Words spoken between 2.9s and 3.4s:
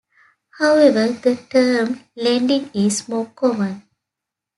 more